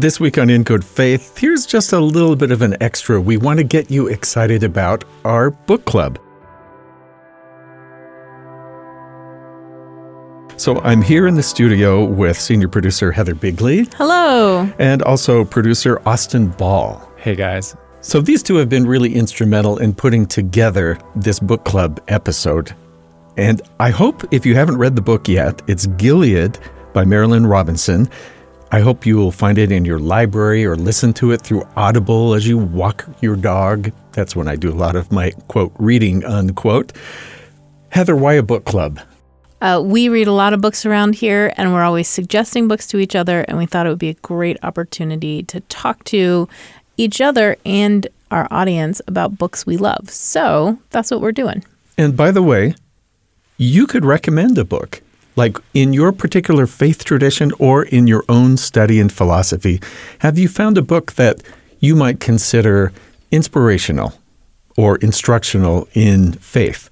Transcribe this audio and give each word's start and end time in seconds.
This 0.00 0.20
week 0.20 0.38
on 0.38 0.48
In 0.48 0.62
Good 0.62 0.84
Faith, 0.84 1.36
here's 1.36 1.66
just 1.66 1.92
a 1.92 1.98
little 1.98 2.36
bit 2.36 2.52
of 2.52 2.62
an 2.62 2.80
extra. 2.80 3.20
We 3.20 3.36
want 3.36 3.58
to 3.58 3.64
get 3.64 3.90
you 3.90 4.06
excited 4.06 4.62
about 4.62 5.02
our 5.24 5.50
book 5.50 5.84
club. 5.86 6.20
So 10.56 10.78
I'm 10.82 11.02
here 11.02 11.26
in 11.26 11.34
the 11.34 11.42
studio 11.42 12.04
with 12.04 12.38
senior 12.38 12.68
producer 12.68 13.10
Heather 13.10 13.34
Bigley 13.34 13.88
Hello. 13.96 14.72
and 14.78 15.02
also 15.02 15.44
producer 15.44 16.00
Austin 16.06 16.50
Ball. 16.50 17.10
Hey 17.16 17.34
guys. 17.34 17.74
So 18.00 18.20
these 18.20 18.44
two 18.44 18.54
have 18.54 18.68
been 18.68 18.86
really 18.86 19.12
instrumental 19.12 19.78
in 19.78 19.94
putting 19.94 20.26
together 20.26 20.96
this 21.16 21.40
book 21.40 21.64
club 21.64 22.00
episode. 22.06 22.72
And 23.36 23.62
I 23.80 23.90
hope 23.90 24.32
if 24.32 24.46
you 24.46 24.54
haven't 24.54 24.78
read 24.78 24.94
the 24.94 25.02
book 25.02 25.26
yet, 25.26 25.60
it's 25.66 25.86
Gilead 25.86 26.56
by 26.92 27.04
Marilynne 27.04 27.50
Robinson. 27.50 28.08
I 28.70 28.80
hope 28.80 29.06
you 29.06 29.16
will 29.16 29.32
find 29.32 29.56
it 29.56 29.72
in 29.72 29.86
your 29.86 29.98
library 29.98 30.66
or 30.66 30.76
listen 30.76 31.14
to 31.14 31.32
it 31.32 31.40
through 31.40 31.66
Audible 31.74 32.34
as 32.34 32.46
you 32.46 32.58
walk 32.58 33.08
your 33.22 33.34
dog. 33.34 33.92
That's 34.12 34.36
when 34.36 34.46
I 34.46 34.56
do 34.56 34.70
a 34.70 34.76
lot 34.76 34.94
of 34.94 35.10
my 35.10 35.30
quote 35.48 35.72
reading 35.78 36.22
unquote. 36.24 36.92
Heather, 37.88 38.14
why 38.14 38.34
a 38.34 38.42
book 38.42 38.66
club? 38.66 39.00
Uh, 39.62 39.82
we 39.84 40.08
read 40.10 40.26
a 40.26 40.32
lot 40.32 40.52
of 40.52 40.60
books 40.60 40.84
around 40.86 41.14
here, 41.14 41.52
and 41.56 41.72
we're 41.72 41.82
always 41.82 42.06
suggesting 42.06 42.68
books 42.68 42.86
to 42.88 42.98
each 42.98 43.16
other. 43.16 43.40
And 43.48 43.56
we 43.56 43.64
thought 43.64 43.86
it 43.86 43.88
would 43.88 43.98
be 43.98 44.10
a 44.10 44.14
great 44.14 44.58
opportunity 44.62 45.42
to 45.44 45.60
talk 45.60 46.04
to 46.04 46.48
each 46.96 47.20
other 47.20 47.56
and 47.64 48.06
our 48.30 48.46
audience 48.50 49.00
about 49.06 49.38
books 49.38 49.64
we 49.64 49.78
love. 49.78 50.10
So 50.10 50.78
that's 50.90 51.10
what 51.10 51.22
we're 51.22 51.32
doing. 51.32 51.64
And 51.96 52.16
by 52.16 52.30
the 52.30 52.42
way, 52.42 52.74
you 53.56 53.86
could 53.86 54.04
recommend 54.04 54.58
a 54.58 54.64
book, 54.64 55.00
like 55.38 55.56
in 55.72 55.92
your 55.92 56.10
particular 56.10 56.66
faith 56.66 57.04
tradition 57.04 57.52
or 57.60 57.84
in 57.84 58.08
your 58.08 58.24
own 58.28 58.56
study 58.56 58.98
and 58.98 59.12
philosophy. 59.12 59.80
Have 60.18 60.36
you 60.36 60.48
found 60.48 60.76
a 60.76 60.82
book 60.82 61.12
that 61.12 61.40
you 61.78 61.94
might 61.94 62.18
consider 62.18 62.92
inspirational 63.30 64.14
or 64.76 64.96
instructional 64.96 65.88
in 65.94 66.32
faith? 66.32 66.90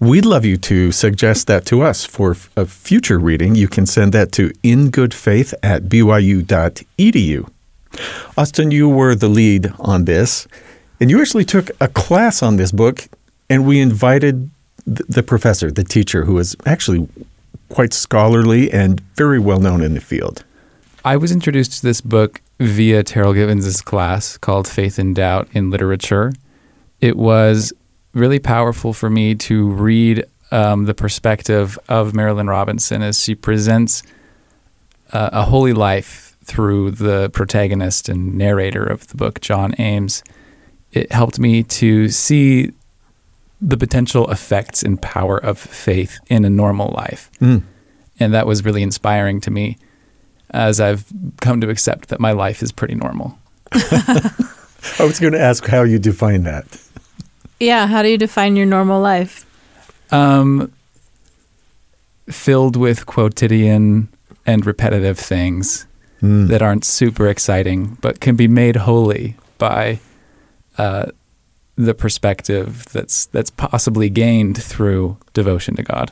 We'd 0.00 0.24
love 0.24 0.44
you 0.44 0.56
to 0.56 0.90
suggest 0.90 1.46
that 1.48 1.66
to 1.66 1.82
us 1.82 2.04
for 2.06 2.34
a 2.56 2.64
future 2.64 3.18
reading. 3.18 3.54
You 3.54 3.68
can 3.68 3.84
send 3.86 4.12
that 4.14 4.32
to 4.32 4.48
ingoodfaith 4.64 5.52
at 5.62 5.84
byu.edu. 5.84 7.48
Austin, 8.38 8.70
you 8.70 8.88
were 8.88 9.14
the 9.14 9.28
lead 9.28 9.70
on 9.78 10.06
this, 10.06 10.48
and 10.98 11.10
you 11.10 11.20
actually 11.20 11.44
took 11.44 11.70
a 11.78 11.88
class 11.88 12.42
on 12.42 12.56
this 12.56 12.72
book, 12.72 13.06
and 13.50 13.66
we 13.66 13.80
invited 13.80 14.50
the 14.86 15.22
professor, 15.22 15.70
the 15.70 15.84
teacher, 15.84 16.24
who 16.24 16.34
was 16.34 16.56
actually 16.66 17.06
quite 17.72 17.94
scholarly 17.94 18.70
and 18.70 19.00
very 19.16 19.38
well 19.38 19.58
known 19.58 19.82
in 19.82 19.94
the 19.94 20.00
field. 20.00 20.44
I 21.04 21.16
was 21.16 21.32
introduced 21.32 21.72
to 21.80 21.82
this 21.82 22.00
book 22.00 22.40
via 22.60 23.02
Terryl 23.02 23.34
Givens' 23.34 23.80
class 23.80 24.36
called 24.36 24.68
Faith 24.68 24.98
and 24.98 25.16
Doubt 25.16 25.48
in 25.52 25.70
Literature. 25.70 26.32
It 27.00 27.16
was 27.16 27.72
really 28.12 28.38
powerful 28.38 28.92
for 28.92 29.10
me 29.10 29.34
to 29.34 29.70
read 29.70 30.24
um, 30.50 30.84
the 30.84 30.94
perspective 30.94 31.78
of 31.88 32.12
Marilynne 32.12 32.48
Robinson 32.48 33.02
as 33.02 33.20
she 33.20 33.34
presents 33.34 34.02
uh, 35.12 35.30
a 35.32 35.44
holy 35.44 35.72
life 35.72 36.36
through 36.44 36.90
the 36.90 37.30
protagonist 37.30 38.08
and 38.08 38.34
narrator 38.34 38.84
of 38.84 39.08
the 39.08 39.16
book, 39.16 39.40
John 39.40 39.74
Ames. 39.78 40.22
It 40.92 41.10
helped 41.10 41.38
me 41.38 41.62
to 41.64 42.10
see 42.10 42.72
the 43.64 43.76
potential 43.76 44.28
effects 44.30 44.82
and 44.82 45.00
power 45.00 45.38
of 45.38 45.56
faith 45.58 46.18
in 46.26 46.44
a 46.44 46.50
normal 46.50 46.92
life. 46.96 47.30
Mm. 47.40 47.62
And 48.18 48.34
that 48.34 48.46
was 48.46 48.64
really 48.64 48.82
inspiring 48.82 49.40
to 49.42 49.50
me 49.50 49.78
as 50.50 50.80
I've 50.80 51.04
come 51.40 51.60
to 51.60 51.70
accept 51.70 52.08
that 52.08 52.18
my 52.20 52.32
life 52.32 52.62
is 52.62 52.72
pretty 52.72 52.94
normal. 52.96 53.38
I 53.72 55.04
was 55.04 55.20
going 55.20 55.32
to 55.32 55.40
ask 55.40 55.64
how 55.66 55.82
you 55.84 55.98
define 55.98 56.42
that. 56.42 56.66
Yeah. 57.60 57.86
How 57.86 58.02
do 58.02 58.08
you 58.08 58.18
define 58.18 58.56
your 58.56 58.66
normal 58.66 59.00
life? 59.00 59.46
Um, 60.10 60.72
filled 62.28 62.76
with 62.76 63.06
quotidian 63.06 64.08
and 64.44 64.66
repetitive 64.66 65.18
things 65.18 65.86
Mm. 66.22 66.46
that 66.50 66.62
aren't 66.62 66.84
super 66.84 67.26
exciting, 67.26 67.98
but 68.00 68.20
can 68.20 68.36
be 68.36 68.46
made 68.46 68.76
holy 68.76 69.34
by 69.58 69.98
uh, 70.78 71.06
the 71.76 71.94
perspective 71.94 72.84
that's 72.92 73.26
that's 73.26 73.50
possibly 73.50 74.10
gained 74.10 74.62
through 74.62 75.16
devotion 75.32 75.74
to 75.76 75.82
God. 75.82 76.10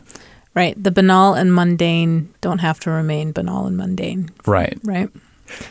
Right. 0.55 0.83
The 0.83 0.91
banal 0.91 1.35
and 1.35 1.55
mundane 1.55 2.33
don't 2.41 2.59
have 2.59 2.81
to 2.81 2.91
remain 2.91 3.33
banal 3.33 3.67
and 3.67 3.77
mundane. 3.77 4.31
Right. 4.47 4.79
Right. 4.83 5.09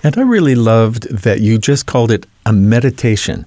And 0.04 0.18
I 0.18 0.22
really 0.22 0.56
loved 0.56 1.10
that 1.10 1.42
you 1.42 1.58
just 1.58 1.86
called 1.86 2.12
it 2.12 2.26
a 2.46 2.54
meditation 2.54 3.46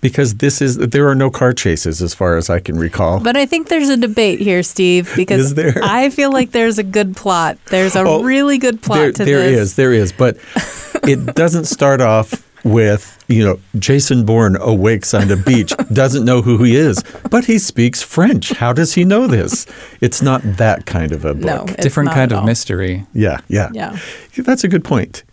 because 0.00 0.36
this 0.36 0.60
is 0.60 0.76
there 0.76 1.08
are 1.08 1.14
no 1.14 1.30
car 1.30 1.52
chases 1.52 2.02
as 2.02 2.14
far 2.14 2.36
as 2.36 2.48
I 2.50 2.58
can 2.60 2.78
recall. 2.78 3.20
But 3.20 3.36
I 3.36 3.46
think 3.46 3.68
there's 3.68 3.88
a 3.88 3.96
debate 3.96 4.40
here, 4.40 4.62
Steve, 4.62 5.12
because 5.16 5.54
there? 5.54 5.78
I 5.82 6.10
feel 6.10 6.32
like 6.32 6.52
there's 6.52 6.78
a 6.78 6.82
good 6.82 7.16
plot. 7.16 7.58
There's 7.66 7.96
a 7.96 8.00
Oh, 8.00 8.22
really 8.22 8.58
good 8.58 8.82
plot 8.82 8.98
there 8.98 9.12
to 9.12 9.24
there 9.24 9.38
this. 9.40 9.58
is, 9.58 9.76
there 9.76 9.92
is, 9.92 10.12
but 10.12 10.36
it 11.04 11.34
doesn't 11.34 11.66
start 11.66 12.00
off 12.00 12.48
with, 12.64 13.22
you 13.28 13.44
know, 13.44 13.58
Jason 13.78 14.24
Bourne 14.24 14.56
awakes 14.60 15.14
on 15.14 15.28
the 15.28 15.36
beach, 15.36 15.72
doesn't 15.92 16.24
know 16.24 16.42
who 16.42 16.62
he 16.62 16.76
is, 16.76 17.02
but 17.30 17.44
he 17.46 17.58
speaks 17.58 18.02
French. 18.02 18.50
How 18.50 18.72
does 18.72 18.94
he 18.94 19.04
know 19.04 19.26
this? 19.26 19.66
It's 20.00 20.22
not 20.22 20.42
that 20.44 20.86
kind 20.86 21.12
of 21.12 21.24
a 21.24 21.34
book. 21.34 21.44
No, 21.44 21.64
it's 21.68 21.82
Different 21.82 22.06
not 22.08 22.14
kind 22.14 22.32
at 22.32 22.36
of 22.36 22.40
all. 22.40 22.46
mystery. 22.46 23.04
Yeah, 23.14 23.40
yeah. 23.48 23.70
Yeah. 23.72 23.98
That's 24.36 24.64
a 24.64 24.68
good 24.68 24.84
point. 24.84 25.24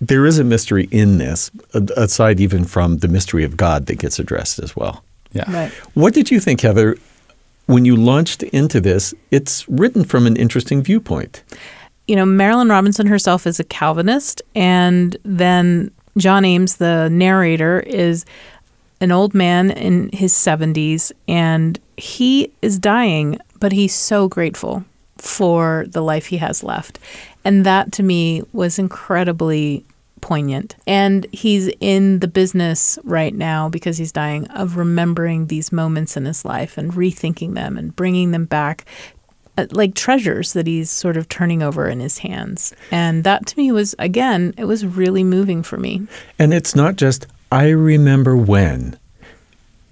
There 0.00 0.26
is 0.26 0.38
a 0.38 0.44
mystery 0.44 0.88
in 0.90 1.18
this, 1.18 1.50
aside 1.96 2.40
even 2.40 2.64
from 2.64 2.98
the 2.98 3.08
mystery 3.08 3.44
of 3.44 3.56
God 3.56 3.86
that 3.86 3.98
gets 3.98 4.18
addressed 4.18 4.58
as 4.58 4.74
well. 4.76 5.04
Yeah. 5.32 5.50
Right. 5.50 5.72
What 5.94 6.12
did 6.14 6.30
you 6.30 6.40
think, 6.40 6.60
Heather, 6.60 6.96
when 7.66 7.84
you 7.84 7.96
launched 7.96 8.42
into 8.42 8.80
this? 8.80 9.14
It's 9.30 9.66
written 9.68 10.04
from 10.04 10.26
an 10.26 10.36
interesting 10.36 10.82
viewpoint. 10.82 11.42
you 12.06 12.16
know, 12.16 12.24
Marilynne 12.26 12.68
Robinson 12.70 13.06
herself 13.06 13.46
is 13.46 13.58
a 13.58 13.64
Calvinist, 13.64 14.42
and 14.54 15.16
then 15.24 15.90
John 16.16 16.44
Ames, 16.44 16.76
the 16.76 17.08
narrator, 17.10 17.80
is 17.80 18.24
an 19.00 19.12
old 19.12 19.34
man 19.34 19.70
in 19.70 20.10
his 20.12 20.32
70s, 20.32 21.12
and 21.28 21.78
he 21.96 22.52
is 22.62 22.78
dying, 22.78 23.38
but 23.60 23.72
he's 23.72 23.94
so 23.94 24.28
grateful 24.28 24.84
for 25.18 25.84
the 25.88 26.02
life 26.02 26.26
he 26.26 26.36
has 26.38 26.62
left. 26.62 26.98
And 27.44 27.66
that 27.66 27.92
to 27.92 28.02
me 28.02 28.42
was 28.52 28.78
incredibly 28.78 29.84
poignant. 30.24 30.74
And 30.86 31.26
he's 31.32 31.68
in 31.80 32.20
the 32.20 32.28
business 32.28 32.98
right 33.04 33.34
now 33.34 33.68
because 33.68 33.98
he's 33.98 34.10
dying 34.10 34.46
of 34.48 34.78
remembering 34.78 35.48
these 35.48 35.70
moments 35.70 36.16
in 36.16 36.24
his 36.24 36.46
life 36.46 36.78
and 36.78 36.94
rethinking 36.94 37.52
them 37.52 37.76
and 37.76 37.94
bringing 37.94 38.30
them 38.30 38.46
back 38.46 38.86
uh, 39.56 39.66
like 39.70 39.94
treasures 39.94 40.52
that 40.52 40.66
he's 40.66 40.90
sort 40.90 41.16
of 41.16 41.28
turning 41.28 41.62
over 41.62 41.88
in 41.88 42.00
his 42.00 42.18
hands. 42.18 42.74
And 42.90 43.24
that 43.24 43.46
to 43.46 43.58
me 43.58 43.72
was, 43.72 43.94
again, 43.98 44.54
it 44.56 44.64
was 44.64 44.84
really 44.84 45.24
moving 45.24 45.62
for 45.62 45.76
me. 45.76 46.06
And 46.38 46.52
it's 46.52 46.74
not 46.74 46.96
just, 46.96 47.26
I 47.52 47.68
remember 47.68 48.36
when. 48.36 48.98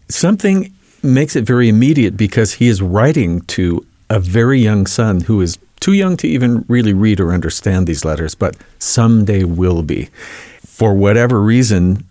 Something 0.09 0.73
makes 1.03 1.37
it 1.37 1.45
very 1.45 1.69
immediate 1.69 2.17
because 2.17 2.55
he 2.55 2.69
is 2.69 2.83
writing 2.83 3.41
to 3.43 3.87
a 4.11 4.21
very 4.21 4.61
young 4.61 4.87
son 4.87 5.23
who 5.23 5.41
is 5.41 5.59
too 5.81 5.93
young 5.93 6.17
to 6.17 6.29
even 6.29 6.65
really 6.69 6.93
read 6.93 7.19
or 7.19 7.33
understand 7.33 7.87
these 7.87 8.05
letters, 8.05 8.35
but 8.35 8.57
someday 8.79 9.43
will 9.43 9.83
be. 9.83 10.11
For 10.65 10.95
whatever 10.95 11.41
reason, 11.41 12.07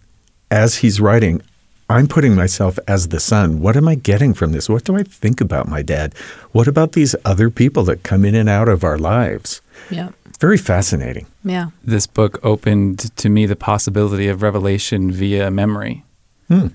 as 0.49 0.77
he's 0.77 0.99
writing, 0.99 1.41
I'm 1.91 2.07
putting 2.07 2.35
myself 2.35 2.79
as 2.87 3.09
the 3.09 3.19
son. 3.19 3.59
What 3.59 3.75
am 3.75 3.87
I 3.87 3.95
getting 3.95 4.33
from 4.33 4.53
this? 4.53 4.69
What 4.69 4.85
do 4.85 4.95
I 4.95 5.03
think 5.03 5.41
about 5.41 5.67
my 5.67 5.81
dad? 5.81 6.15
What 6.53 6.67
about 6.67 6.93
these 6.93 7.15
other 7.25 7.49
people 7.49 7.83
that 7.83 8.03
come 8.03 8.23
in 8.23 8.33
and 8.33 8.47
out 8.47 8.69
of 8.69 8.83
our 8.83 8.97
lives? 8.97 9.61
Yeah. 9.89 10.09
Very 10.39 10.57
fascinating. 10.57 11.27
Yeah. 11.43 11.67
This 11.83 12.07
book 12.07 12.39
opened 12.43 13.15
to 13.17 13.29
me 13.29 13.45
the 13.45 13.55
possibility 13.55 14.27
of 14.27 14.41
revelation 14.41 15.11
via 15.11 15.51
memory. 15.51 16.03
Hmm. 16.47 16.67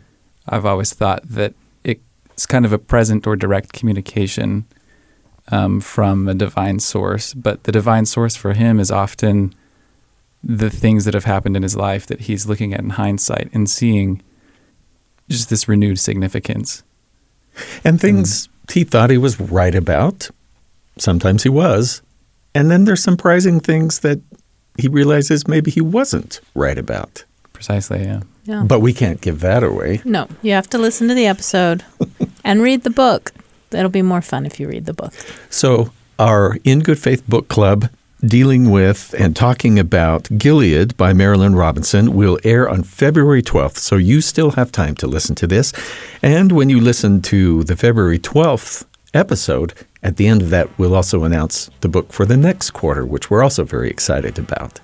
I've 0.48 0.66
always 0.66 0.92
thought 0.92 1.22
that 1.28 1.54
it's 1.82 2.46
kind 2.46 2.66
of 2.66 2.72
a 2.72 2.78
present 2.78 3.26
or 3.26 3.34
direct 3.34 3.72
communication 3.72 4.66
um, 5.48 5.80
from 5.80 6.28
a 6.28 6.34
divine 6.34 6.78
source, 6.80 7.32
but 7.32 7.64
the 7.64 7.72
divine 7.72 8.04
source 8.04 8.36
for 8.36 8.52
him 8.52 8.78
is 8.78 8.90
often 8.90 9.54
the 10.44 10.70
things 10.70 11.06
that 11.06 11.14
have 11.14 11.24
happened 11.24 11.56
in 11.56 11.62
his 11.62 11.76
life 11.76 12.06
that 12.06 12.20
he's 12.20 12.46
looking 12.46 12.74
at 12.74 12.80
in 12.80 12.90
hindsight 12.90 13.48
and 13.54 13.70
seeing 13.70 14.22
just 15.28 15.50
this 15.50 15.68
renewed 15.68 15.98
significance. 15.98 16.82
And 17.84 18.00
things 18.00 18.48
he 18.72 18.84
thought 18.84 19.10
he 19.10 19.18
was 19.18 19.40
right 19.40 19.74
about. 19.74 20.30
Sometimes 20.98 21.42
he 21.42 21.48
was. 21.48 22.02
And 22.54 22.70
then 22.70 22.84
there's 22.84 23.02
surprising 23.02 23.60
things 23.60 24.00
that 24.00 24.20
he 24.78 24.88
realizes 24.88 25.46
maybe 25.46 25.70
he 25.70 25.80
wasn't 25.80 26.40
right 26.54 26.78
about. 26.78 27.24
Precisely, 27.52 28.02
yeah. 28.04 28.22
Yeah. 28.44 28.62
But 28.62 28.80
we 28.80 28.92
can't 28.92 29.20
give 29.20 29.40
that 29.40 29.64
away. 29.64 30.00
no, 30.04 30.28
you 30.42 30.52
have 30.52 30.68
to 30.70 30.78
listen 30.78 31.08
to 31.08 31.14
the 31.14 31.26
episode 31.26 31.84
and 32.44 32.62
read 32.62 32.84
the 32.84 32.90
book. 32.90 33.32
It'll 33.72 33.90
be 33.90 34.02
more 34.02 34.22
fun 34.22 34.46
if 34.46 34.60
you 34.60 34.68
read 34.68 34.86
the 34.86 34.94
book. 34.94 35.12
So, 35.50 35.90
our 36.18 36.56
In 36.62 36.80
Good 36.80 36.98
Faith 36.98 37.26
book 37.28 37.48
club 37.48 37.90
dealing 38.26 38.70
with 38.70 39.14
and 39.18 39.34
talking 39.34 39.78
about 39.78 40.28
Gilead 40.36 40.96
by 40.96 41.12
Marilynne 41.12 41.56
Robinson 41.56 42.14
will 42.14 42.38
air 42.44 42.68
on 42.68 42.82
February 42.82 43.42
12th, 43.42 43.76
so 43.76 43.96
you 43.96 44.20
still 44.20 44.52
have 44.52 44.72
time 44.72 44.94
to 44.96 45.06
listen 45.06 45.34
to 45.36 45.46
this. 45.46 45.72
And 46.22 46.52
when 46.52 46.68
you 46.68 46.80
listen 46.80 47.22
to 47.22 47.64
the 47.64 47.76
February 47.76 48.18
12th 48.18 48.84
episode, 49.14 49.74
at 50.02 50.16
the 50.16 50.26
end 50.26 50.42
of 50.42 50.50
that, 50.50 50.68
we'll 50.78 50.94
also 50.94 51.24
announce 51.24 51.70
the 51.80 51.88
book 51.88 52.12
for 52.12 52.24
the 52.24 52.36
next 52.36 52.70
quarter, 52.70 53.04
which 53.04 53.30
we're 53.30 53.42
also 53.42 53.64
very 53.64 53.90
excited 53.90 54.38
about. 54.38 54.80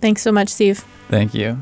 Thanks 0.00 0.22
so 0.22 0.32
much, 0.32 0.48
Steve. 0.48 0.84
Thank 1.08 1.34
you. 1.34 1.58